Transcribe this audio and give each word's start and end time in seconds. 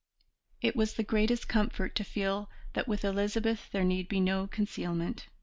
It 0.63 0.75
was 0.75 0.95
the 0.95 1.03
greatest 1.03 1.47
comfort 1.47 1.93
to 1.95 2.03
feel 2.03 2.49
that 2.73 2.87
with 2.87 3.05
Elizabeth 3.05 3.69
there 3.71 3.83
need 3.83 4.07
be 4.07 4.19
no 4.19 4.47
concealment. 4.47 5.27